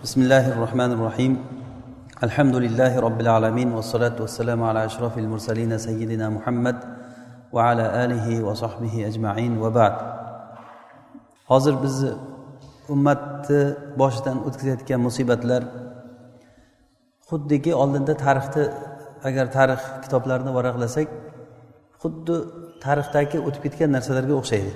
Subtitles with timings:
[0.00, 1.33] بسم الله الرحمن الرحيم
[2.23, 6.77] الحمد لله رب العالمين والصلاة والسلام على أشرف المرسلين سيدنا محمد
[7.51, 9.95] وعلى آله وصحبه أجمعين وبعد
[11.47, 12.09] hozir bizni
[12.89, 15.63] ummatni boshidan o'tkazayotgan musibatlar
[17.29, 18.63] xuddiki oldinda tarixni
[19.27, 21.07] agar tarix kitoblarini varaqlasak
[22.01, 22.35] xuddi
[22.85, 24.71] tarixdagi o'tib ketgan narsalarga o'xshaydi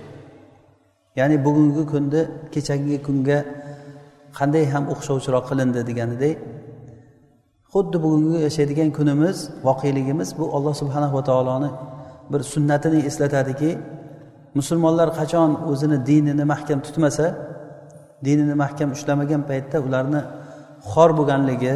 [1.20, 2.22] ya'ni bugungi kunda
[2.54, 3.40] kechagi kunga
[4.38, 6.36] qanday ham o'xshovchiroq qilindi deganidek
[7.74, 9.38] xuddi bugungi yashaydigan kunimiz
[9.68, 11.70] voqeligimiz bu alloh subhanahu va taoloni
[12.32, 13.72] bir sunnatini eslatadiki
[14.60, 17.26] musulmonlar qachon o'zini dinini mahkam tutmasa
[18.26, 20.22] dinini mahkam ushlamagan paytda ularni
[20.92, 21.76] xor bo'lganligi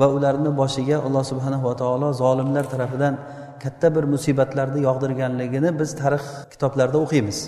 [0.00, 3.14] va ularni boshiga alloh subhanahu va taolo zolimlar tarafidan
[3.62, 7.38] katta bir musibatlarni yog'dirganligini biz tarix kitoblarida o'qiymiz.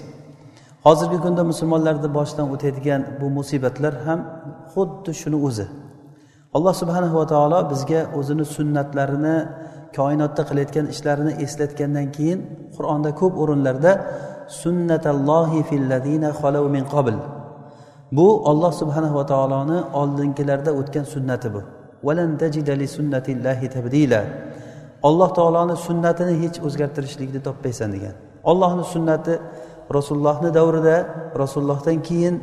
[0.85, 4.21] Hozirgi kunda musulmonlarni boshidan o'tayotgan bu musibatlar ham
[4.73, 5.67] xuddi shuni o'zi.
[6.57, 9.37] Alloh subhanahu va taolo bizga o'zini sunnatlarini
[9.99, 12.39] koinotda qilayotgan ishlarini eslatgandan keyin
[12.77, 13.93] qur'onda ko'p o'rinlarda
[14.63, 16.31] sunnatallohi filladina
[16.77, 17.15] min qabl.
[18.17, 21.61] Bu olloh subhanahu va taoloni oldingilarda o'tgan sunnati bu.
[25.09, 28.15] Alloh taoloni sunnatini hech o'zgartirishlikni topmaysan degan.
[28.51, 29.35] Ollohni sunnati
[29.95, 30.97] rasulullohni davrida
[31.39, 32.35] rasulullohdan keyin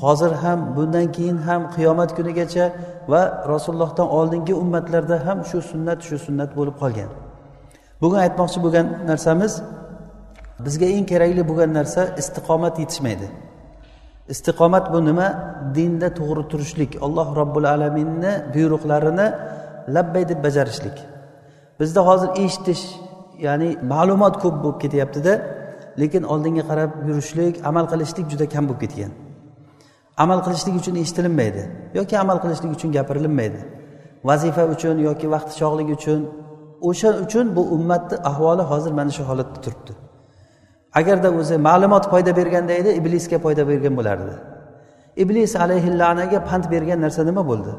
[0.00, 2.72] hozir ham bundan keyin ham qiyomat kunigacha
[3.08, 7.10] va rasulullohdan oldingi ummatlarda ham shu sunnat shu sunnat bo'lib qolgan.
[8.02, 9.52] Bugun aytmoqchi bo'lgan narsamiz
[10.66, 13.28] bizga eng kerakli bo'lgan narsa istiqomat yetishmaydi.
[14.34, 15.28] Istiqomat bu nima?
[15.76, 19.26] Dinda to'g'ri turishlik alloh robbil alaminni buyruqlarini
[19.94, 20.96] labbay deb bajarishlik.
[21.80, 22.82] Bizda hozir eshitish
[23.46, 25.32] ya'ni ma'lumot ko'p bo'lib ketyaptida
[26.00, 29.12] lekin oldinga qarab yurishlik amal qilishlik juda kam bo'lib ketgan.
[30.24, 31.62] Amal qilishlik uchun eshitilinmaydi
[31.98, 33.60] yoki amal qilishlik uchun gapirilinmaydi
[34.28, 36.20] vazifa uchun yoki vaqti chog'lik uchun
[36.88, 39.92] o'sha uchun bu ummatni ahvoli hozir mana shu holatda turibdi.
[41.00, 44.34] Agarda o'zi ma'lumot foyda berganda edi iblisga foyda bergan bo'lardi.
[45.22, 47.72] Iblis alayhillanaga pand bergan narsa nima bo'ldi?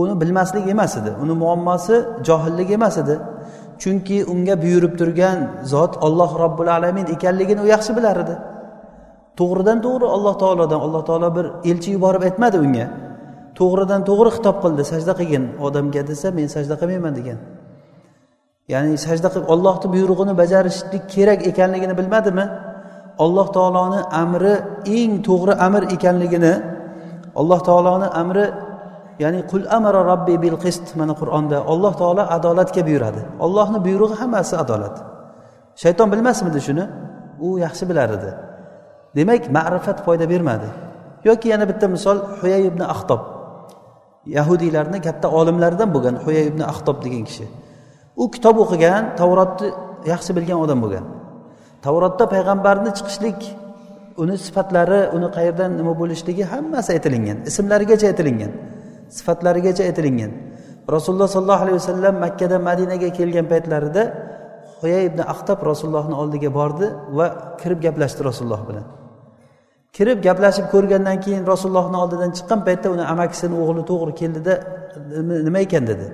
[0.00, 1.96] Uni bilmaslik emas edi uni muammosi
[2.26, 3.14] johillik emas edi.
[3.82, 5.38] Chunki unga buyurib turgan
[5.72, 8.34] zot olloh robbil alamin ekanligini u yaxshi bilar edi.
[9.38, 12.86] To'g'ridan to'g'ri alloh taolodan alloh taolo bir elchi yuborib aytmadi unga.
[13.58, 15.44] To'g'ridan to'g'ri xitob qildi sajda qilgin.
[15.66, 17.38] Odamga desa men sajda qilmayman degan.
[18.72, 22.44] Ya'ni sajda qilib ollohni buyrug'ini bajarishlik kerak ekanligini bilmadimi?
[23.24, 24.54] Alloh taoloni amri
[24.98, 26.54] eng to'g'ri amr ekanligini
[27.40, 28.44] alloh taoloni amri
[29.18, 33.22] ya'ni qul amara robbi bil qist mana qur'onda alloh taolo adolatga buyuradi.
[33.44, 34.96] Ollohni buyrug'i hammasi adolat.
[35.82, 36.84] Shayton bilmasmidi shuni?
[37.46, 38.30] U yaxshi bilar edi.
[39.16, 40.68] Demak ma'rifat foyda bermadi.
[41.28, 43.20] Yoki yana bitta misol huyay ibn ahtob
[44.36, 47.46] yahudiylarni katta olimlaridan bo'lgan huyay ibn ahtob degan kishi.
[48.22, 49.68] U kitob o'qigan tavrotni
[50.12, 51.04] yaxshi bilgan odam bo'lgan.
[51.84, 53.40] Tavrotda payg'ambarni chiqishlik
[54.22, 58.52] uni sifatlari uni qayerdan nima bo'lishligi hammasi aytilingan ismlarigacha aytilingan.
[59.16, 60.32] Sifatlarigacha aytilingan.
[60.94, 64.02] Rasululloh sollallohu alayhi vasallam makkadan madinaga kelgan paytlarida
[64.80, 66.86] huya ibn ahtab rasulullohni oldiga bordi
[67.18, 67.26] va
[67.60, 68.84] kirib gaplashdi rasululloh bilan.
[69.96, 74.54] Kirib gaplashib ko'rgandan keyin rasulullohni oldidan chiqqan paytda uni amakisini o'g'li to'g'ri keldida
[75.46, 76.06] nima ekan dedi.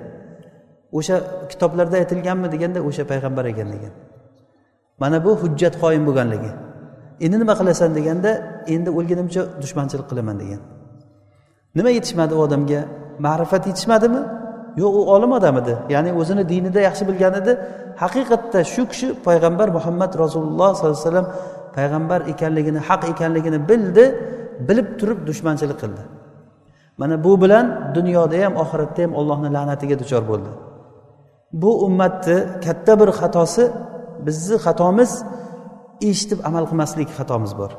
[0.97, 1.15] O'sha
[1.51, 3.93] kitoblarda aytilganmi deganda o'sha payg'ambar ekan degan
[5.01, 6.51] mana bu hujjat qoyim bo'lganligi.
[7.25, 8.31] Endi nima qilasan deganda
[8.75, 10.61] endi o'lgunimcha dushmanchilik qilaman degan.
[11.77, 12.81] Nima yetishmadi u odamga?
[13.25, 14.21] Ma'rifat yetishmadimi?
[14.81, 17.51] Yo'q u olim odam edi ya'ni o'zini dinida yaxshi bilgan edi
[18.03, 21.27] haqiqatda shu kishi payg'ambar muhammad rasululloh sollallohu alayhi vasallam
[21.77, 24.05] payg'ambar ekanligini haq ekanligini bildi
[24.67, 26.03] bilib turib dushmanchilik qildi.
[27.01, 27.65] Mana bu bilan
[27.97, 30.51] dunyoda ham oxiratda ham ollohni la'natiga duchor bo'ldi.
[31.61, 33.63] Bu ummatni katta bir xatosi
[34.25, 35.11] bizni xatomiz
[36.09, 37.71] eshitib amal qilmaslik xatomiz bor.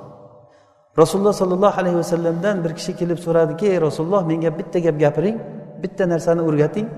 [0.98, 5.36] Rasululloh sollallohu alayhi vasallamdan bir kishi kelib so'radiki ey rasululloh menga bitta gap gapiring
[5.82, 6.88] bitta narsani o'rgating.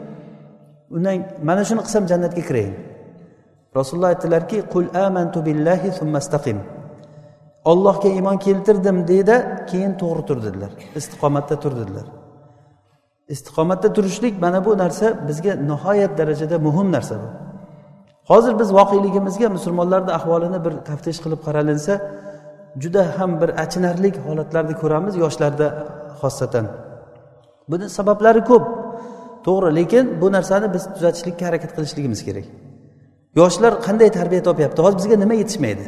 [0.97, 1.17] Undan
[1.49, 2.75] mana shuni qilsam jannatga kirayin
[3.79, 6.59] rasululloh aytdilarki qul amantu billahi summastaqim
[7.65, 9.37] ollohga iymon keltirdim deydi
[9.71, 10.71] keyin to'g'ri tur dedilar.
[11.01, 12.07] Istiqomatda tur dedilar.
[13.35, 17.29] Istiqomatda turishlik mana bu narsa bizga nihoyat darajada muhim narsa bu.
[18.31, 21.93] Hozir biz voqeligimizga musulmonlarni ahvolini bir taftish qilib qaralinsa
[22.83, 25.67] juda ham bir achinarli holatlarni ko'ramiz yoshlarda
[26.21, 26.67] xosatan
[27.71, 28.65] buni sabablari ko'p.
[29.47, 32.47] To'g'ri lekin bu narsani biz tuzatishlikka harakat qilishligimiz kerak.
[33.41, 34.83] Yoshlar qanday tarbiya topyapti?
[34.83, 35.85] Hozir bizga nima yetishmaydi?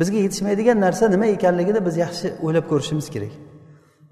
[0.00, 3.32] Bizga yetishmaydigan narsa nima ekanligini biz yaxshi o'ylab ko'rishimiz kerak.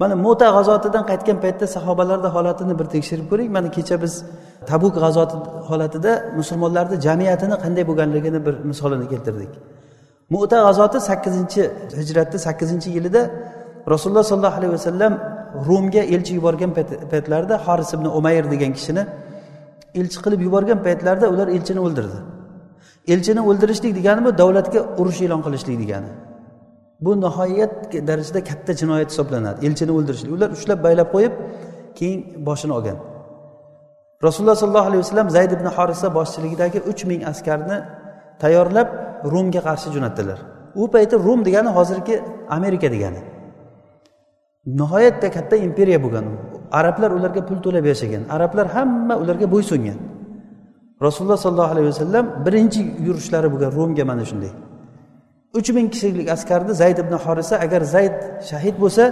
[0.01, 3.49] Mana mo'ta g'azotidan qaytgan paytda sahobalarni holatini bir tekshirib ko'ring.
[3.57, 4.15] Mana kecha biz
[4.71, 5.37] tabuk g'azoti
[5.69, 9.53] holatida musulmonlarni jamiyatini qanday bo'lganligini bir misolini keltirdik.
[10.35, 11.63] Mu'ta g'azoti sakkizinchi
[12.01, 13.23] hijratni sakkizinchi yilida
[13.93, 15.13] rasululloh sollallohu alayhi vasallam
[15.69, 16.71] rumga elchi yuborgan
[17.13, 19.03] paytlarida horis ibn umayr degan kishini
[20.01, 22.19] elchi qilib yuborgan paytlarida ular elchini o'ldirdi.
[23.13, 26.11] Elchini o'ldirishlik degani bu davlatga urush e'lon qilishlik degani.
[27.05, 27.73] Bu nihoyat
[28.09, 30.31] darajada katta jinoyat hisoblanadi elchini o'ldirishlik.
[30.37, 31.33] Ular ushlab baylab qo'yib
[31.99, 32.99] keyin boshini olgan.
[34.27, 37.79] Rasululloh sollallohu alayhi vasallam zayd ibn horisa boshchiligidagi uch ming askarni
[38.43, 38.89] tayyorlab
[39.33, 40.39] rumga qarshi jo'natdilar.
[40.81, 42.15] U payti rum degani hozirgi
[42.57, 43.21] amerika degani.
[44.79, 46.25] Nihoyatda katta imperiya bo'lgan.
[46.79, 48.23] Arablar ularga pul to'lab yashagan.
[48.37, 49.99] Arablar hamma ularga bo'ysungan
[51.07, 54.53] rasululloh sollallohu alayhi vasallam birinchi yurishlari bo'lgan rumga mana shunday.
[55.59, 58.15] Uch ming kishilik askarni zayd ibn horisa agar zayd
[58.51, 59.05] shahid bo'lsa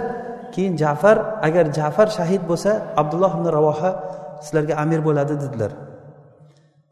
[0.53, 1.17] keyin jafar
[1.47, 2.71] agar jafar shahid bo'lsa
[3.01, 3.89] abdulloh ibn ravoha
[4.45, 5.71] sizlarga amir bo'ladi dedilar.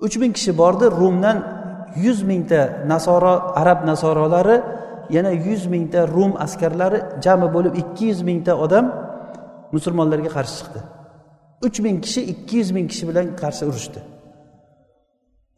[0.05, 1.37] Uch ming kishi bordi rumdan
[2.05, 4.57] yuz mingta nasoro arab nasorolari
[5.15, 8.85] yana yuz mingta rum askarlari jami bo'lib ikki yuz mingta odam
[9.75, 10.79] musulmonlarga qarshi chiqdi.
[11.65, 13.99] Uch ming kishi ikki yuz ming kishi bilan qarshi urushdi.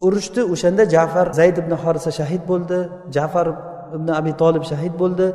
[0.05, 2.77] Urushdi o'shanda jafar zayd ibn horisa shahid bo'ldi
[3.15, 3.47] jafar
[3.95, 5.27] ibn abi tolib shahid bo'ldi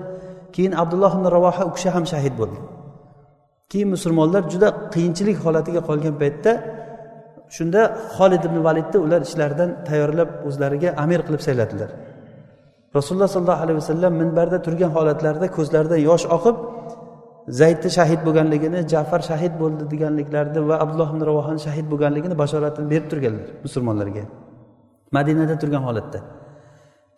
[0.54, 2.58] keyin abdulloh ibn ravoha u kishi ham shahid bo'ldi.
[3.70, 6.52] Keyin musulmonlar juda qiyinchilik holatiga qolgan paytda
[7.56, 7.80] shunda
[8.16, 11.90] xolid ibn validni ular ichlaridan tayyorlab o'zlariga amir qilib sayladilar.
[12.98, 16.56] Rasululloh sollallohu alayhi vasallam minbarda turgan holatlarida ko'zlaridan yosh oqib
[17.60, 23.06] zaydni shahid bo'lganligini jafar shahid bo'ldi deganliklarini va abdulloh ibn ravohani shahid bo'lganligini bashoratini berib
[23.12, 24.24] turganlar musulmonlarga.
[25.16, 26.18] Madinada turgan holatda.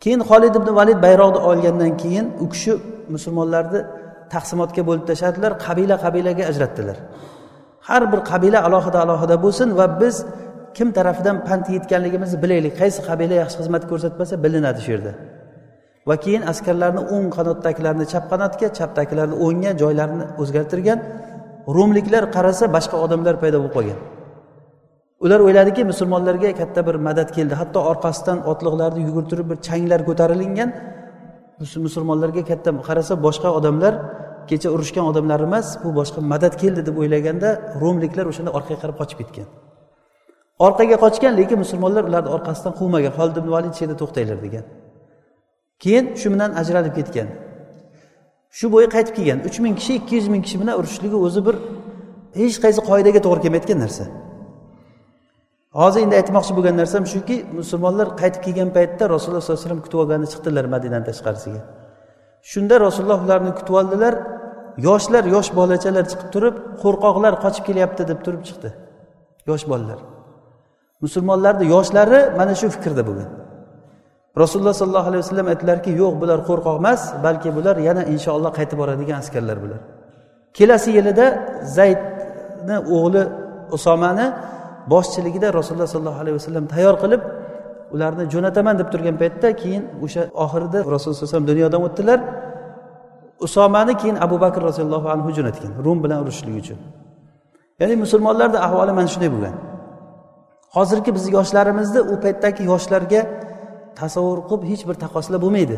[0.02, 2.72] Keyin xolid ibn valid bayroqni olgandan keyin u kishi
[3.14, 3.80] musulmonlarni
[4.34, 6.96] taqsimotga bo'lib tashladilar qabila qabilaga ajratdilar.
[7.88, 10.16] Har bir qabila alohida alohida bo'lsin va biz
[10.76, 12.72] kim tarafidan pand yetganligimizni bilaylik.
[12.80, 15.12] Qaysi qabila yaxshi xizmat ko'rsatmasa bilinadi shu yerda.
[16.08, 20.98] Va keyin askarlarni o'ng qanotdagilarni chap qanotga chapdagilarni o'ngga joylarini o'zgartirgan
[21.76, 23.98] rumliklar qarasa boshqa odamlar paydo bo'lib qolgan.
[25.24, 27.54] Ular o'yladiki musulmonlarga katta bir madad keldi.
[27.60, 30.70] Hatto orqasidan otliqlarni yugurtirib bir changlar ko'tarilingan.
[31.86, 33.94] Musulmonlarga katta qarasa boshqa odamlar
[34.50, 37.48] kecha urushgan odamlar emas bu boshqa madad keldi deb o'ylaganda
[37.82, 39.48] rumliklar o'shanda orqaga qarab qochib ketgan.
[40.66, 43.12] Orqaga qochgan lekin musulmonlar ularni orqasidan quvmagan.
[43.18, 44.64] Holid ibn valid shu yerda to'xtanglar degan.
[45.82, 47.28] Keyin shu bilan ajralib ketgan.
[48.58, 49.38] Shu bo'yi qaytib kelgan.
[49.48, 51.56] Uch ming kishi ikki yuz ming kishi bilan urushishligi o'zi bir
[52.40, 54.04] hech qaysi qoidaga to'g'ri kelmayotgan narsa.
[55.80, 59.98] Hozir endi aytmoqchi bo'lgan narsam shuki musulmonlar qaytib kelgan paytda rasululloh sollallohu alayhi vasallam kutib
[60.02, 61.60] olgani chiqdilar madinani tashqarisiga.
[62.50, 64.14] Shunda rasululloh ularni kutib oldilar.
[64.86, 68.68] Yoshlar yosh bolachalar chiqib turib qo'rqoqlar qochib kelyapti deb turib chiqdi.
[69.50, 70.00] Yosh bolalar.
[71.04, 73.30] Musulmonlarni yoshlari mana shu fikrda bo'lgan
[74.42, 79.16] rasululloh sollallohu alayhi vasallam aytdilarki yo'q bular qo'rqoq emas balki bular yana inshaalloh qaytib boradigan
[79.22, 79.80] askarlar bular.
[80.58, 81.26] Kelasi yilida
[81.76, 83.22] zaydni o'g'li
[83.76, 84.26] usomani
[84.92, 87.22] boshchiligida rasululloh sollallohu alayhi vasallam tayyor qilib
[87.94, 92.18] ularni jo'nataman deb turgan paytda keyin o'sha oxirida rasululloh alayhi vasallam dunyodan o'tdilar.
[93.46, 96.78] Usomani keyin abu bakr roziyallohu anhu jo'natgan rum bilan urushishlik uchun.
[97.80, 99.54] Ya'ni musulmonlarni ahvoli mana shunday bo'lgan.
[100.76, 103.20] Hozirgi biz yoshlarimizni u paytdagi yoshlarga
[104.00, 105.76] tasavvur qilib hech bir taqqoslar bo'lmaydi.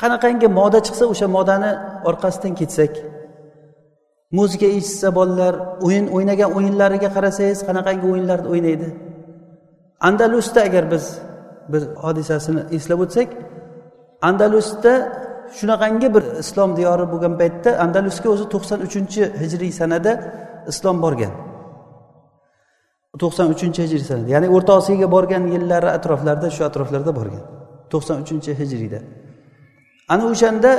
[0.00, 1.70] Qanaqangi moda chiqsa o'sha modani
[2.08, 2.92] orqasidan ketsak
[4.38, 5.54] muzika eshitsa bolalar
[5.86, 8.88] o'yin o'ynagan o'yinlariga qarasangiz qanaqangi o'yinlarni o'ynaydi?
[10.08, 11.04] Andalusda agar biz
[11.72, 13.28] bir hodisasini eslab o'tsak
[14.28, 14.92] andalusda
[15.58, 20.12] shunaqangi bir islom diyori bo'lgan paytda andalusga o'zi to'qson uchinchi hijriy sanada
[20.72, 21.32] islom borgan.
[23.22, 27.42] to'qson uchinchi hijriy sanada ya'ni o'rta osiyoga borgan yillari atroflarida shu atroflarda borgan.
[27.92, 29.00] to'qson uchinchi hijriyda.
[30.12, 30.70] Ana o'shanda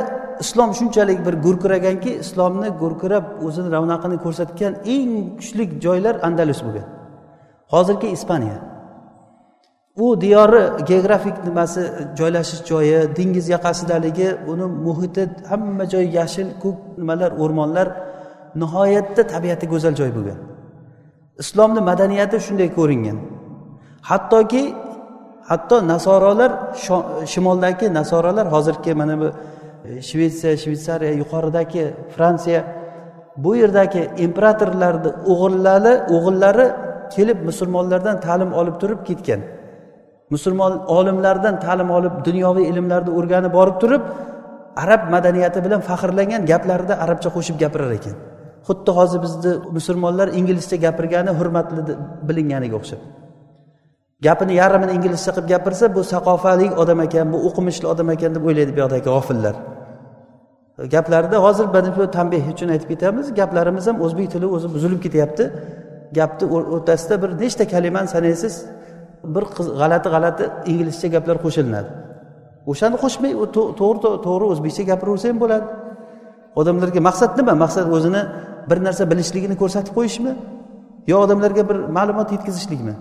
[0.44, 6.88] islom shunchalik bir gurkiraganki islomni gurkirab o'zini ravnaqini ko'rsatgan eng kuchli joylar andalus bo'lgan.
[7.74, 8.58] Hozirgi ispaniya.
[9.98, 11.82] U diyori geografik nimasi
[12.18, 17.88] joylashish joyi dengiz yaqasidaligi uni muhiti hamma joy yashil ko'k nimalar o'rmonlar
[18.62, 20.40] nihoyatda tabiati go'zal joy bo'lgan.
[21.44, 23.18] Islomni madaniyati shunday ko'ringan.
[24.10, 24.64] Hattoki
[25.50, 26.52] hatto nasorolar
[27.34, 29.28] shimoldagi nasorolar hozirgi mana bu
[29.90, 31.84] e, shvetsiya shvetsariya yuqoridagi
[32.16, 32.62] fransiya
[33.44, 36.66] bu yerdagi imperatorlarni o'g'illari o'g'illari
[37.16, 39.42] kelib musulmonlardan ta'lim olib turib ketgan.
[40.34, 44.04] Musulmon olimlardan ta'lim olib dunyoviy ilmlarni o'rganib borib turib
[44.84, 48.16] arab madaniyati bilan faxrlangan gaplarida arabcha qo'shib gapirar ekan.
[48.68, 51.82] Xuddi hozir bizni musulmonlar inglizcha gapirgani hurmatli
[52.28, 53.02] bilinganiga o'xshab.
[54.26, 58.72] Gapini yarmini inglizcha qilib gapirsa bu saqofali odam ekan bu o'qimishli odam ekan deb o'ylaydi
[58.76, 59.56] bu yoqdagi g'ofillar.
[60.94, 65.46] Gaplarida hozir bir tanbeh uchun aytib ketamiz gaplarimiz ham o'zbek tili o'zi buzilib ketyapti.
[66.18, 68.54] Gapni o'rtasida bir nechta kalimani sanaysiz
[69.36, 69.44] bir
[69.80, 71.90] g'alati g'alati inglizcha gaplar qo'shilinadi
[72.72, 75.68] o'shani qo'shmay to'g'ri to'g'ri o'zbekcha gapiraversa ham bo'ladi.
[76.60, 77.54] Odamlarga maqsad nima?
[77.64, 78.22] Maqsad o'zini
[78.70, 80.32] bir narsa bilishligini ko'rsatib qo'yishmi?
[81.12, 82.94] Yo odamlarga bir ma'lumot yetkazishlikmi?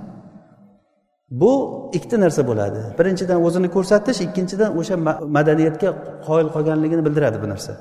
[1.41, 1.53] Bu
[1.97, 2.81] ikkita narsa bo'ladi.
[2.99, 4.97] Birinchidan o'zini ko'rsatish ikkinchidan o'sha
[5.37, 5.89] madaniyatga
[6.27, 7.73] qoyil qolganligini bildiradi bu narsa.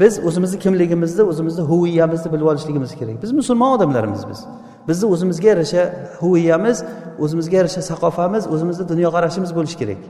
[0.00, 3.16] Biz o'zimizni kimligimizni o'zimizni huviyamizni bilib olishligimiz kerak.
[3.22, 4.40] Biz musulmon odamlarmiz biz.
[4.88, 5.82] Bizni o'zimizga yarasha
[6.20, 6.78] huviyamiz
[7.24, 10.00] o'zimizga yarasha saqofamiz o'zimizni dunyoqarashimiz bo'lishi kerak.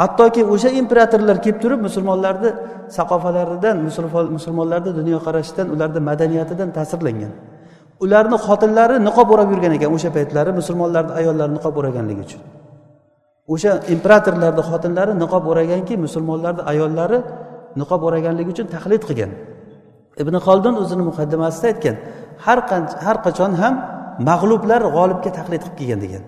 [0.00, 2.50] Hattoki o'sha imperatorlar kelib turib musulmonlarni
[2.96, 3.76] saqofalaridan
[4.36, 7.32] musulmonlarni dunyoqarashidan ularni madaniyatidan ta'sirlangan.
[8.04, 12.42] Ularni xotinlari niqob o'rab yurgan ekan o'sha paytlari musulmonlarni ayollari niqob o'raganligi uchun.
[13.54, 17.18] O'sha imperatorlarni xotinlari niqob o'raganki musulmonlarni ayollari
[17.80, 19.30] niqob o'raganligi uchun taqlid qilgan.
[20.22, 21.96] Ibn xoldin o'zini muqaddimasida aytgan
[22.44, 23.74] har qancha har qachon ham
[24.28, 26.24] mag'lublar g'olibga taqlid qilib kelgan degan.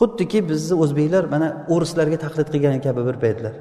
[0.00, 3.54] Xuddiki bizni o'zbeklar mana o'rislarga taqlid qilgan kabi bir paytlar.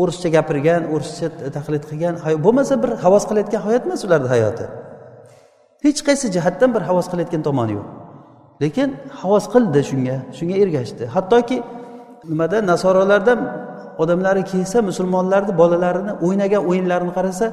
[0.00, 1.28] O'rischa gapirgan o'rischa
[1.58, 2.14] taqlid qilgan
[2.44, 4.64] bo'lmasa bir havas qilayotgan hayot emas ularni hayoti.
[5.84, 7.86] Hech qaysi jihatdan bir havas qilayotgan tomoni yo'q.
[8.62, 8.88] Lekin
[9.20, 11.04] havas qildi shunga shunga ergashdi.
[11.14, 11.56] Hattoki
[12.30, 13.38] nimada nasorolardan
[14.02, 17.46] odamlari kelsa musulmonlarni bolalarini o'ynagan o'yinlarini qarasa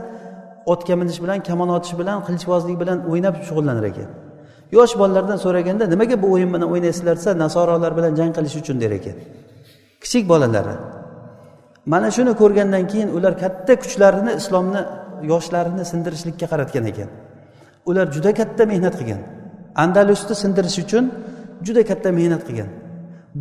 [0.65, 4.09] otga minish bilan kamon otish bilan qilichbozlik bilan o'ynab shug'ullanar ekan.
[4.77, 8.91] Yosh bolalardan so'raganda nimaga bu o'yin bilan o'ynaysizlar desa nasorolar bilan jang qilish uchun der
[8.99, 9.15] ekan.
[10.03, 10.75] Kichik bolalari
[11.85, 14.81] mana shuni ko'rgandan keyin ular katta kuchlarini islomni
[15.31, 17.09] yoshlarini sindirishlikka qaratgan ekan.
[17.89, 19.21] Ular juda katta mehnat qilgan.
[19.83, 21.05] Andalusni sindirish uchun
[21.65, 22.69] juda katta mehnat qilgan.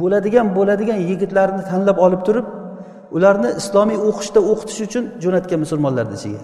[0.01, 2.47] Bo'ladigan bo'ladigan yigitlarni tanlab olib turib
[3.17, 6.43] ularni islomiy o'qishda o'qitish uchun jo'natgan musulmonlarni ichiga.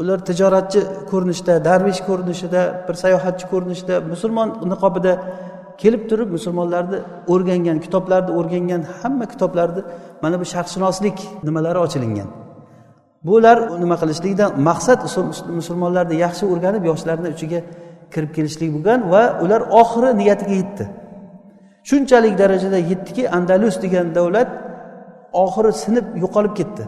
[0.00, 5.12] Ular tijoratchi ko'rinishda darvish ko'rinishida bir sayohatchi ko'rinishda musulmon niqobida
[5.82, 6.98] kelib turib musulmonlarni
[7.32, 9.82] o'rgangan kitoblarni o'rgangan hamma kitoblarni
[10.22, 12.28] mana bu sharqshunoslik nimalari ochilingan.
[13.28, 15.00] Bular nima qilishlikdan maqsad
[15.58, 17.60] musulmonlarni yaxshi o'rganib yoshlarni ichiga
[18.14, 20.84] kirib kelishlik bo'lgan va ular oxiri niyatiga yetdi.
[21.88, 24.48] Shunchalik darajada yetdiki andalus degan davlat
[25.44, 26.84] oxiri sinib yo'qolib ketdi.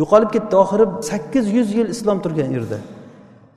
[0.00, 2.78] Yo'qolib ketdi oxiri sakkiz yuz yil islom turgan yerda.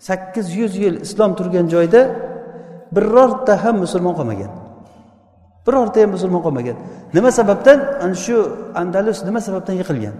[0.08, 2.01] Sakkiz yuz yil islom turgan joyda
[2.96, 4.51] birorta ham musulmon qolmagan.
[5.65, 6.77] Birorta ham musulmon qolmagan.
[7.15, 7.80] Nima sababdan?
[8.06, 8.36] Ana shu
[8.82, 10.15] andalus nima sababdan yiqilgan?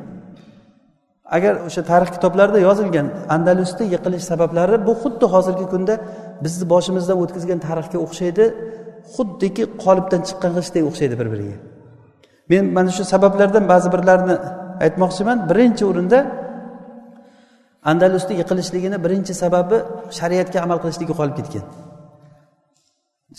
[1.36, 5.94] Agar o'sha tarix kitoblarida yozilgan andalusni yiqilish sabablari bu xuddi hozirgi kunda
[6.44, 8.46] bizni boshimizdan o'tkazgan tarixga o'xshaydi
[9.16, 11.58] xuddiki qolipdan chiqqan g'ishtdek o'xshaydi bir biriga
[12.52, 14.36] men mana shu sabablardan ba'zi birlarini
[14.86, 16.20] aytmoqchiman birinchi o'rinda
[17.91, 19.77] andalusni yiqilishligini birinchi sababi
[20.17, 21.65] shariatga amal qilishligi qolib ketgan.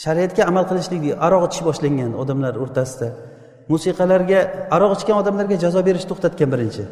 [0.04, 3.08] Shariatga amal qilishlik aroq ichish boshlangan odamlar o'rtasida.
[3.72, 4.40] Musiqalarga
[4.76, 6.84] aroq ichgan odamlarga jazo berish to'xtatgan birinchi.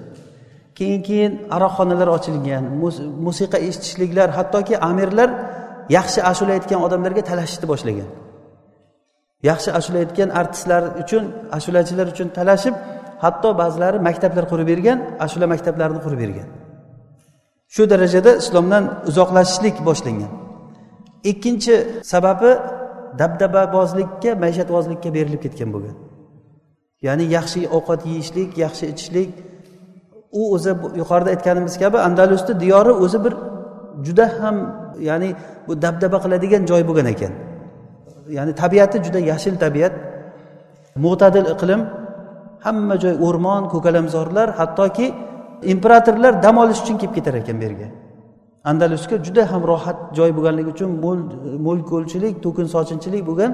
[0.79, 2.65] Keyin keyin aroqxonalar ochilgan
[3.27, 5.31] musiqa eshitishliklar hattoki amirlar
[5.97, 8.09] yaxshi ashula aytgan odamlarga talashishni boshlagan.
[9.49, 11.25] Yaxshi ashula aytgan artistlar uchun
[11.57, 12.75] ashulachilar uchun talashib
[13.25, 16.49] hatto ba'zilari maktablar qurib bergan ashula maktablarini qurib bergan.
[17.75, 20.33] Shu darajada islomdan uzoqlashishlik boshlangan.
[21.31, 21.75] Ikkinchi
[22.13, 22.51] sababi
[23.21, 25.97] dabdababozlikka maishatvozlikka berilib ketgan bo'lgan.
[27.07, 29.31] Ya'ni yaxshi ovqat yeyishlik yaxshi ichishlik.
[30.41, 33.35] U o'zi yuqorida aytganimiz kabi andalusni diyori o'zi bir
[34.07, 34.57] juda ham
[35.09, 35.29] ya'ni
[35.67, 37.33] bu dabdaba qiladigan joy bo'lgan ekan.
[38.39, 39.95] Ya'ni tabiati juda yashil tabiat.
[41.05, 41.81] Mo'tadil iqlim
[42.65, 45.07] hamma joy o'rmon ko'kalamzorlar hattoki
[45.75, 47.89] imperatorlar dam olish uchun kelib ketar ekan bu yerga.
[48.71, 50.91] Andalusga juda ham rohat joy bo'lganligi uchun
[51.67, 53.53] mo'l ko'lchilik to'kin sochinchilik bo'lgan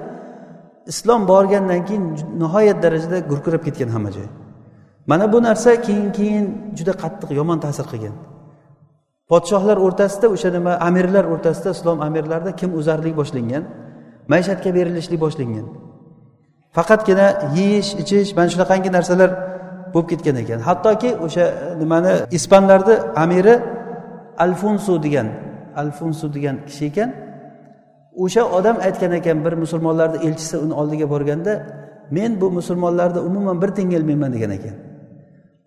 [0.92, 2.04] islom borgandan keyin
[2.42, 4.28] nihoyat darajada gurkirab ketgan hamma joy.
[5.10, 6.44] Mana bu narsa keyin keyin
[6.78, 8.14] juda qattiq yomon ta'sir qilgan.
[9.30, 13.64] Podshohlar o'rtasida o'sha nima amirlar o'rtasida islom amirlarida kim o'zarlik boshlangan?
[14.32, 15.66] Maishatga berilishlik boshlangan.
[16.76, 17.26] Faqatgina
[17.58, 19.30] yeyish ichish mana shunaqangi narsalar
[19.92, 20.58] bo'lib ketgan ekan.
[20.68, 21.44] Hattoki o'sha
[21.80, 23.54] nimani ispanlarni amiri
[24.44, 25.28] alfonso degan
[25.82, 27.10] alfonso degan kishi ekan.
[28.24, 31.52] O'sha odam aytgan ekan bir musulmonlarni elchisi uni oldiga borganda
[32.16, 34.76] men bu musulmonlarni umuman bir tiyinga ilmayman degan ekan.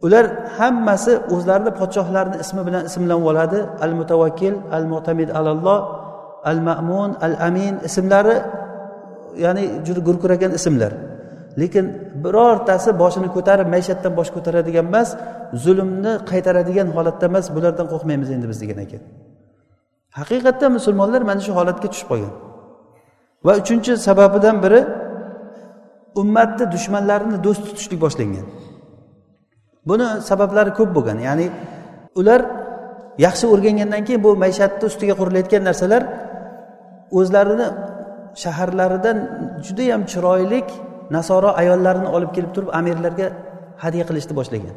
[0.05, 0.25] Ular
[0.57, 3.59] hammasi o'zlarini podshohlarini ismi bilan ismlanib oladi.
[3.85, 5.79] Al mutavakkil al mutamid alalloh
[6.51, 8.35] al ma'mun al amin ismlari
[9.45, 10.93] ya'ni juda gurkiragan ismlar.
[11.61, 11.85] Lekin
[12.23, 15.09] birortasi boshini ko'tarib maishatdan bosh ko'taradigan emas
[15.63, 19.01] zulmni qaytaradigan holatda emas bulardan qo'rqmaymiz endi biz degan ekan.
[20.19, 22.33] Haqiqatda musulmonlar mana shu holatga tushib qolgan.
[23.45, 24.79] Va uchinchi sababidan biri
[26.21, 28.45] ummatni dushmanlarini do'st tutishlik boshlangan.
[29.89, 31.47] Buni sabablari ko'p bo'lgan ya'ni
[32.19, 32.41] ular
[33.25, 36.03] yaxshi o'rgangandan keyin bu maishatni ustiga qurilayotgan narsalar
[37.19, 37.67] o'zlarini
[38.41, 39.17] shaharlaridan
[39.65, 40.67] judayam chiroylik
[41.15, 43.27] nasoro ayollarini olib kelib turib amirlarga
[43.83, 44.75] hadya qilishni boshlagan.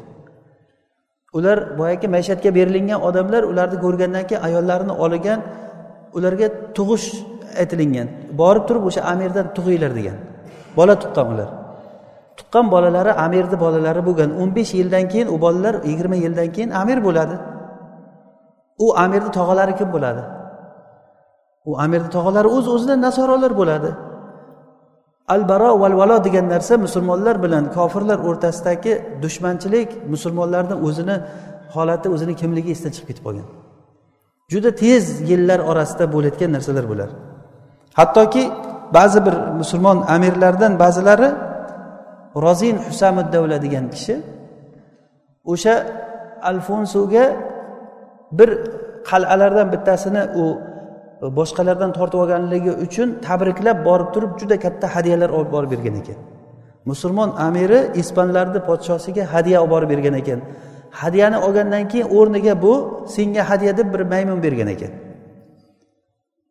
[1.37, 5.39] Ular boyagi maishatga berilingan odamlar ularni ko'rgandan keyin ayollarini olgan
[6.17, 6.47] ularga
[6.77, 7.07] tug'ish
[7.61, 8.07] aytilingan.
[8.41, 10.17] Borib turib o'sha amirdan tug'inglar degan.
[10.77, 11.49] Bola tuqqan ular.
[12.37, 14.29] Tuqqan bolalari amirni bolalari bo'lgan.
[14.41, 17.35] O'n besh yildan keyin u bolalar yigirma yildan keyin amir bo'ladi.
[18.83, 20.21] U amirni tog'alari kim bo'ladi?
[21.69, 23.89] U amirni tog'alari o'z o'zidan nasorolar bo'ladi.
[25.33, 28.93] Al baro val valo degan narsa musulmonlar bilan kofirlar o'rtasidagi
[29.23, 31.15] dushmanchilik musulmonlarni o'zini
[31.75, 33.47] holati o'zini kimligi esdan chiqib ketib qolgan.
[34.51, 37.09] Juda tez yillar orasida bo'layotgan narsalar bular.
[37.99, 38.43] Hattoki
[38.97, 41.29] ba'zi bir musulmon amirlardan ba'zilari
[42.45, 44.15] rozin husamuddavla degan kishi
[45.51, 45.75] o'sha
[46.51, 47.25] alfonsoga
[48.37, 48.49] bir
[49.09, 50.45] qal'alardan bittasini u
[51.21, 56.17] boshqalardan tortib olganligi uchun tabriklab borib turib juda katta hadyalar olib borib bergan ekan.
[56.89, 60.39] Musulmon amiri ispanlarni podshosiga hadya olib borib bergan ekan.
[61.01, 62.73] Hadyani olgandan keyin o'rniga bu
[63.15, 64.91] senga hadya deb bir maymun bergan ekan.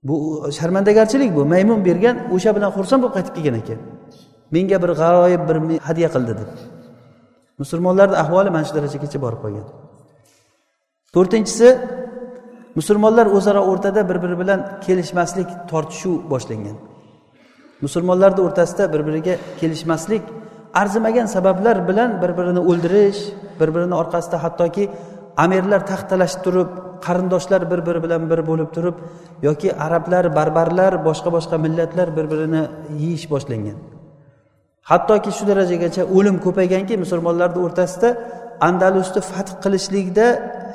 [0.08, 0.16] Bu
[0.58, 3.78] sharmandagarchilik bu maymun bergan o'sha bilan xursand bo'lib qaytib kelgan ekan.
[4.54, 5.56] Menga bir g'aroyib bir
[5.88, 6.50] hadya qildi deb.
[7.60, 9.66] Musulmonlarni ahvoli mana shu darajagacha borib qolgan.
[11.14, 11.68] To'rtinchisi
[12.78, 16.76] musulmonlar o'zaro o'rtada bir biri bilan kelishmaslik tortishuv boshlangan.
[17.84, 20.22] Musulmonlarni o'rtasida bir biriga kelishmaslik
[20.80, 23.20] arzimagan sabablar bilan bir birini o'ldirish
[23.60, 24.84] bir birini orqasida hattoki
[25.44, 26.70] amirlar taxt talashib turib
[27.06, 28.96] qarindoshlar bir biri bilan bir bo'lib turib
[29.48, 32.62] yoki arablar barbarlar boshqa boshqa millatlar bir birini
[33.02, 33.78] yeyish boshlangan.
[34.90, 38.08] Hattoki shu darajagacha o'lim ko'payganki musulmonlarni o'rtasida
[38.68, 40.26] andalusni fath qilishlikda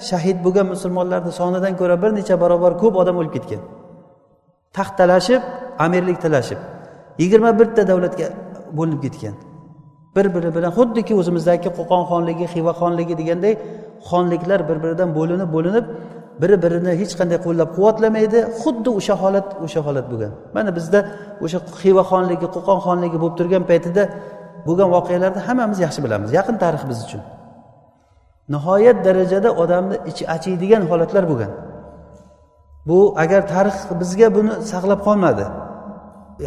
[0.09, 3.61] shahid bo'lgan musulmonlarni sonidan ko'ra bir necha barobar ko'p odam o'lib ketgan.
[4.77, 5.41] Taxt talashib
[5.85, 6.59] amirlik talashib
[7.21, 8.27] yigirma birta davlatga
[8.77, 9.35] bo'linib ketgan.
[10.15, 13.53] Bir biri bilan xuddiki o'zimizdagi qo'qon xonligi xiva xonligi deganday
[14.09, 15.85] xonliklar bir biridan bo'linib bo'linib
[16.41, 20.31] biri birini hech qanday qo'llab quvvatlamaydi xuddi o'sha holat o'sha holat bo'lgan.
[20.55, 20.99] Mana bizda
[21.45, 24.03] o'sha xiva xonligi qo'qon xonligi bo'lib turgan paytida
[24.67, 27.21] bo'lgan voqealarni hammamiz yaxshi bilamiz yaqin tarix biz uchun.
[28.49, 31.51] Nihoyat darajada odamni ichi achiydigan holatlar bo'lgan.
[32.88, 35.45] Bu agar tarix bizga buni saqlab qolmadi.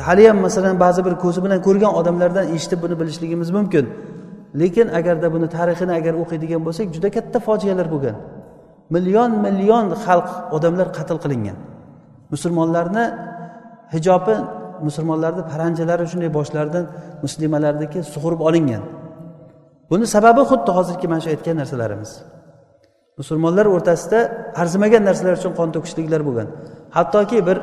[0.08, 3.84] Haliyam masalan ba'zi bir ko'zi bilan ko'rgan odamlardan eshitib buni bilishligimiz mumkin.
[4.60, 8.16] Lekin agarda buni tarixini agar o'qiydigan bo'lsak juda katta fojialar bo'lgan.
[8.94, 11.56] Million million xalq odamlar qatl qilingan.
[12.32, 13.04] Musulmonlarni
[13.94, 14.36] hijobi
[14.86, 16.84] musulmonlarni paranjalari shunday boshlaridan
[17.24, 18.82] muslimalarniki sug'urib olingan.
[19.90, 22.10] Buni sababi xuddi hozirgi mana shu aytgan narsalarimiz.
[23.20, 24.18] Musulmonlar o'rtasida
[24.62, 26.48] arzimagan narsalar uchun qon to'kishliklar bo'lgan.
[26.96, 27.58] Hattoki bir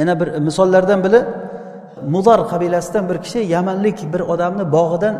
[0.00, 1.20] yana bir misollardan biri
[2.14, 5.14] mudor qabilasidan bir kishi yamanlik bir odamni bog'idan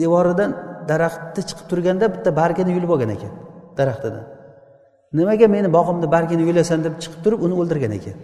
[0.00, 0.50] devoridan
[0.90, 3.32] daraxtni chiqib turganda bitta bargini yulib olgan ekan
[3.78, 4.24] daraxtidan.
[5.18, 8.16] Nimaga meni bog'imni bargini yulasan deb chiqib turib uni o'ldirgan ekan?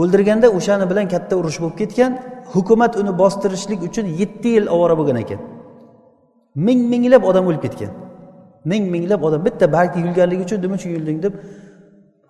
[0.00, 2.12] O'ldirganda o'shani bilan katta urush bo'lib ketgan
[2.54, 5.40] hukumat uni bostirishlik uchun yetti yil ovora bo'lgan ekan.
[6.66, 7.92] Ming minglab odam o'lib ketgan.
[8.70, 11.34] Ming minglab odam bitta bargni yulganligi uchun nima uchun yulding deb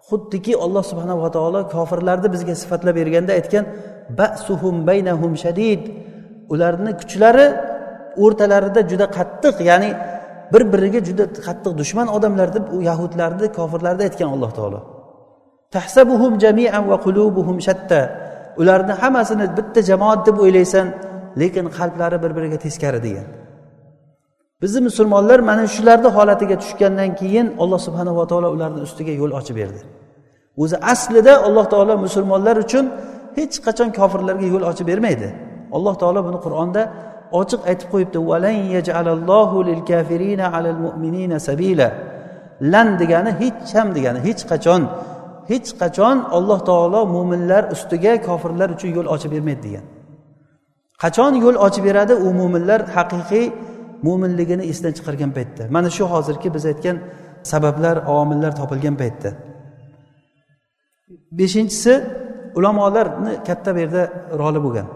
[0.09, 3.65] xuddiki alloh subhanava taolo kofirlarni bizga sifatlab berganda aytgan
[4.19, 5.83] basuhum baynahum shadid.
[6.53, 7.47] Ularni kuchlari
[8.25, 9.91] o'rtalarida juda qattiq ya'ni
[10.53, 14.81] bir biriga juda qattiq dushman odamlar deb u yahudlarni kofirlarni aytgan alloh taolo.
[15.75, 18.01] Tahsabuhum jamian va qulubuhum shatta.
[18.57, 20.87] Ularni hammasini bitta jamoat deb o'ylaysan
[21.41, 23.27] lekin qalblari bir biriga teskari degan.
[24.63, 29.81] Bizni musulmonlar mana shularni holatiga tushgandan keyin alloh subhanava taolo ularni ustiga yo'l ochib berdi.
[30.63, 32.85] O'zi aslida alloh taolo musulmonlar uchun
[33.39, 35.29] hech qachon kofirlarga yo'l ochib bermaydi.
[35.77, 36.83] Alloh taolo buni qur'onda
[37.41, 38.19] ochiq aytib qo'yibdi
[42.63, 44.83] lan degani hech ham degani hech qachon
[45.51, 49.85] hech qachon alloh taolo mo'minlar ustiga kofirlar uchun yo'l ochib bermaydi degan.
[51.03, 52.15] Qachon yo'l ochib beradi?
[52.27, 53.47] U mo'minlar haqiqiy
[54.07, 55.63] mo'minligini esdan chiqargan paytda.
[55.75, 56.97] Mana shu hozirgi biz aytgan
[57.53, 59.31] sabablar omillar topilgan paytda.
[61.39, 61.93] Beshinchisi
[62.59, 64.03] ulamolarni katta bu yerda
[64.41, 64.87] roli bo'lgan.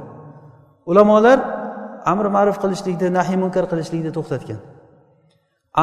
[0.90, 1.38] Ulamolar
[2.12, 4.58] amri ma'ruf qilishlikni nahiy munkar qilishlikni to'xtatgan.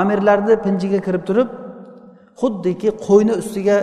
[0.01, 1.49] Amirlarni pinjiga kirib turib
[2.41, 3.77] xuddiki qo'yni ustiga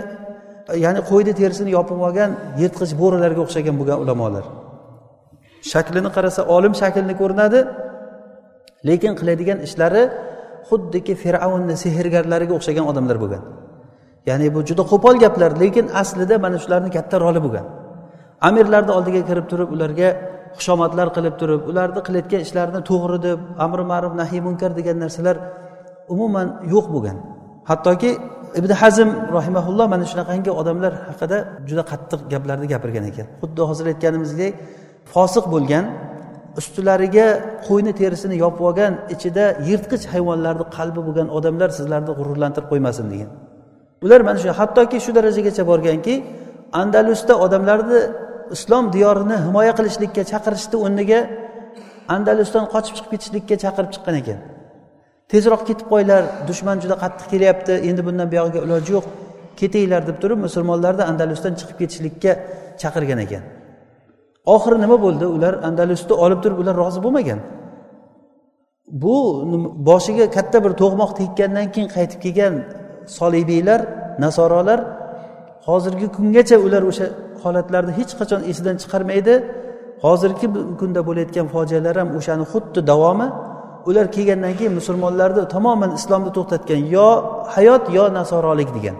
[0.85, 4.45] ya'ni qo'yni terisini yopib olgan yirtqich bo'rilarga o'xshagan bo'lgan ulamolar.
[5.71, 7.59] Shaklini qarasa olim shaklni ko'rinadi
[8.89, 10.03] lekin qiladigan ishlari
[10.69, 13.43] xuddiki fir'avnni sehrgarlariga o'xshagan odamlar bo'lgan.
[14.29, 17.65] Ya'ni bu juda qo'pol gaplar lekin aslida mana shularni katta roli bo'lgan.
[18.47, 20.09] Amirlarni oldiga kirib turib ularga
[20.57, 25.35] xushomadlar qilib turib ularni qilayotgan ishlarini to'g'ri deb amri ma'ruf nahiy munkar degan narsalar
[26.13, 27.17] umuman yo'q bo'lgan.
[27.69, 28.11] Hattoki
[28.59, 31.37] ibn hazm rahimaulloh mana shunaqangi odamlar haqida
[31.69, 33.27] juda qattiq gaplarni gapirgan ekan.
[33.41, 34.53] Xuddi hozir aytganimizdek
[35.13, 35.85] fosiq bo'lgan
[36.59, 37.27] ustilariga
[37.67, 43.29] qo'yni terisini yopib olgan ichida yirtqich hayvonlarni qalbi bo'lgan odamlar sizlarni g'ururlantirib qo'ymasin degan.
[44.05, 46.13] Ular mana shu hattoki shu darajagacha borganki
[46.81, 47.99] andalusda odamlarni
[48.55, 51.19] islom diyorini himoya qilishlikka chaqirishni o'rniga
[52.15, 54.39] andalusdan qochib chiqib ketishlikka chaqirib chiqqan ekan.
[55.31, 59.05] Tezroq ketib qo'yinglar dushman juda qattiq kelyapti endi bundan buyog'iga iloji yo'q
[59.59, 62.31] ketinglar deb turib musulmonlarni andalusdan chiqib ketishlikka
[62.81, 63.43] chaqirgan ekan.
[64.55, 65.25] Oxiri nima bo'ldi?
[65.35, 67.39] Ular andalusni olib turib ular rozi bo'lmagan.
[69.03, 69.15] Bu
[69.89, 72.53] boshiga katta bir to'g'moq tekkandan keyin qaytib kelgan
[73.17, 73.81] solibiylar
[74.23, 74.79] nasorolar
[75.67, 77.05] hozirgi kungacha ular o'sha
[77.43, 79.33] holatlarni hech qachon esidan chiqarmaydi.
[80.05, 80.47] Hozirgi
[80.79, 83.27] kunda bo'layotgan fojialar ham o'shani xuddi davomi
[83.89, 87.07] ular kelgandan keyin musulmonlarni tamoman islomni to'xtatgan yo
[87.55, 88.97] hayot yo nasorolik degan.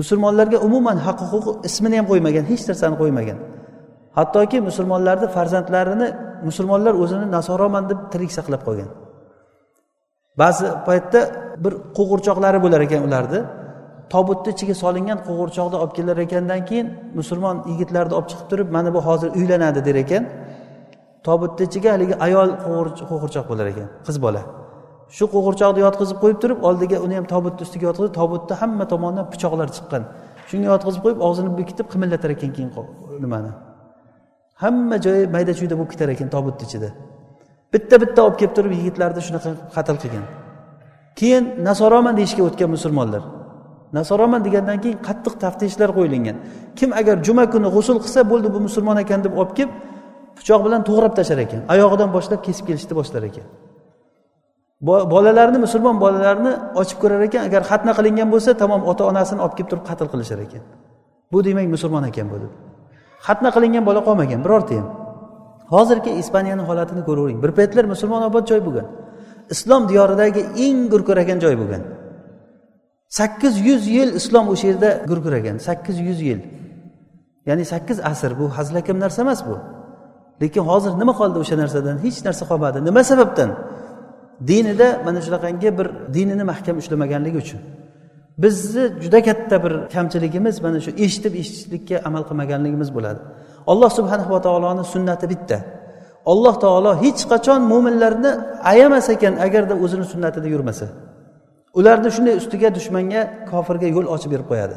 [0.00, 3.38] Musulmonlarga umuman haq huquq ismini ham qo'ymagan hech narsani qo'ymagan.
[4.18, 6.08] Hattoki musulmonlarni farzandlarini
[6.48, 8.90] musulmonlar o'zini nasoroman deb tirik saqlab qolgan.
[10.40, 11.20] Ba'zi paytda
[11.64, 13.40] bir qo'g'irchoqlari bo'lar ekan ularni.
[14.12, 16.86] Tobutni ichiga solingan qo'g'irchoqni olib kelar ekandan keyin
[17.18, 20.22] musulmon yigitlarni olib chiqib turib mana bu hozir uylanadi der ekan.
[21.26, 22.50] Tobutni ichiga haligi ayol
[23.10, 24.42] qo'g'irchoq bo'lar ekan qiz bola.
[25.16, 29.68] Shu qo'g'irchoqni yotqizib qo'yib turib oldiga uni ham tobutni ustiga yotqizib tobutni hamma tomonidan pichoqlar
[29.76, 30.02] chiqqan.
[30.48, 32.70] Shunga yotqizib qo'yib og'zini bekitib qimillatar ekan keyin
[33.24, 33.50] nimani?
[34.62, 36.90] Hamma joyi mayda chuyda bo'lib ketar ekan tobutni ichida
[37.72, 40.24] bitta bitta olib kelib turib yigitlarni shunaqa qatl qilgan.
[41.18, 43.22] Keyin nasoroman deyishga o'tgan musulmonlar.
[43.98, 46.36] Nasoroman degandan keyin qattiq taftishlar qo'yilgan.
[46.78, 49.72] Kim agar juma kuni g'usul qilsa bo'ldi bu musulmon ekan deb olib kelib
[50.40, 51.60] pichoq bilan to'g'rab tashlar ekan.
[51.74, 53.46] Oyog'idan boshlab kesib kelishni boshlar ekan.
[55.14, 57.42] Bolalarni musulmon bolalarni ochib ko'rar ekan.
[57.48, 60.62] Agar xatna qilingan bo'lsa tamom ota onasini olib kelib turib qatl qilishar ekan.
[61.32, 62.52] Bu demak musulmon ekan bu deb
[63.26, 64.86] xatna qilingan bola qolmagan birorta ham.
[65.74, 68.86] Hozirgi ispaniyani holatini ko'ravering bir paytlar musulmon obod joy bo'lgan.
[69.54, 71.82] Islom diyoridagi eng gurkuragan joy bo'lgan.
[73.18, 75.56] Sakkiz yuz yil islom o'sha yerda gurkuragan.
[75.68, 76.40] Sakkiz yuz yil.
[77.48, 78.32] Ya'ni sakkiz asr.
[78.40, 79.54] Bu hazilakam narsa emas bu.
[80.42, 81.96] Lekin hozir nima qoldi o'sha narsadan?
[82.04, 82.78] Hech narsa qolmadi.
[82.88, 83.50] Nima sababdan?
[84.50, 87.60] Dinida mana shunaqangi bir dinini mahkam ushlamaganligi uchun.
[88.42, 93.20] Bizni juda katta bir kamchiligimiz mana shu eshitib eshitishlikka amal qilmaganligimiz bo'ladi.
[93.72, 95.58] Alloh subhanava taoloni sunnati bitta.
[96.32, 98.30] Alloh taolo hech qachon mo'minlarni
[98.72, 100.86] ayamas ekan agarda o'zini sunnatida yurmasa.
[101.78, 104.76] Ularni shunday ustiga dushmanga kofirga yo'l ochib berib qo'yadi.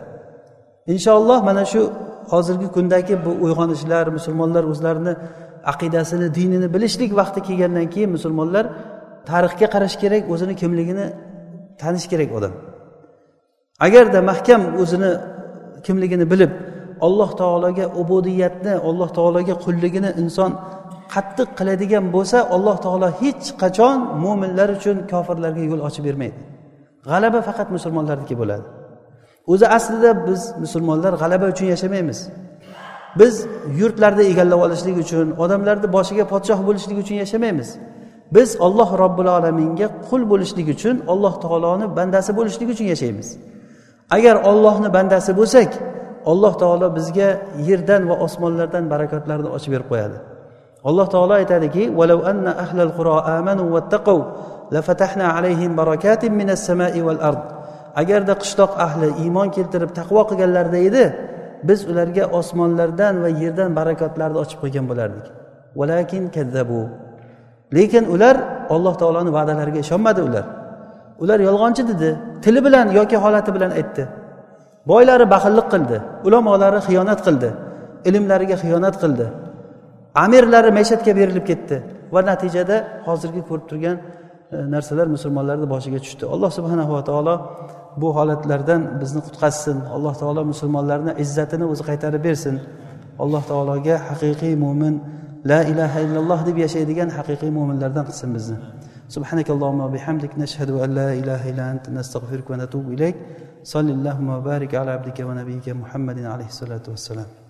[0.93, 1.82] Inshaalloh mana shu
[2.32, 5.13] hozirgi kundagi bu uyg'onishlar musulmonlar o'zlarini
[5.71, 8.65] aqidasini dinini bilishlik vaqti kelgandan keyin musulmonlar
[9.30, 11.06] tarixga qarash kerak o'zini kimligini
[11.82, 12.54] tanish kerak odam.
[13.86, 15.12] Agarda mahkam o'zini
[15.86, 16.52] kimligini bilib
[17.08, 20.52] alloh taologa ubudiyatni alloh taologa qulligini inson
[21.13, 26.39] qattiq qiladigan bo'lsa alloh taolo hech qachon mo'minlar uchun kofirlarga yo'l ochib bermaydi.
[27.10, 28.65] G'alaba faqat musulmonlarniki bo'ladi.
[29.52, 32.19] O'zi aslida biz musulmonlar g'alaba uchun yashamaymiz.
[33.19, 33.36] Biz
[33.80, 37.69] yurtlarni egallab olishlik uchun odamlarni boshiga podshoh bo'lishlik uchun yashamaymiz.
[38.36, 43.28] Biz olloh robbil alaminga qul bo'lishlik uchun alloh taoloni bandasi bo'lishlik uchun yashaymiz.
[44.15, 45.69] Agar ollohni bandasi bo'lsak
[46.32, 47.30] alloh taolo bizga
[47.67, 50.17] yerdan va osmonlardan barakotlarni ochib berib qo'yadi.
[50.89, 51.84] Alloh taolo aytadiki
[52.32, 54.19] anna ahlal quro amanu vattaqav
[54.76, 57.43] lafatahna alayhim barakatin minas samai val ard.
[58.02, 61.06] Agarda qishloq ahli iymon keltirib taqvo qilganlarida edi
[61.67, 65.26] biz ularga osmonlardan va yerdan barakotlarni ochib qo'ygan bo'lardik.
[65.80, 66.82] Valakin kazzabu
[67.78, 68.36] lekin ular
[68.76, 70.45] alloh taoloni va'dalariga ishonmadi ular.
[71.23, 72.10] Ular yolg'onchi dedi
[72.43, 74.04] tili bilan yoki holati bilan aytdi.
[74.91, 75.97] Boylari baxillik qildi
[76.28, 77.49] ulamolari xiyonat qildi
[78.10, 79.26] ilmlariga xiyonat qildi.
[80.23, 81.76] Amirlari maishatga berilib ketdi
[82.13, 82.76] va natijada
[83.08, 83.95] hozirgi ko'rib turgan
[84.56, 86.23] e, narsalar musulmonlarni boshiga tushdi.
[86.34, 87.36] Alloh subhanava taolo
[88.01, 92.55] bu holatlardan bizni qutqazsin alloh taolo musulmonlarni izzatini o'zi qaytarib bersin
[93.25, 94.94] alloh taologa haqiqiy mo'min
[95.51, 98.59] la ilaha illalloh deb yashaydigan haqiqiy mo'minlardan qilsin bizni
[99.16, 103.16] سبحانك اللهم وبحمدك نشهد أن لا إله إلا أنت نستغفرك ونتوب إليك
[103.64, 107.41] صل اللهم وبارك على عبدك ونبيك محمد عليه الصلاة والسلام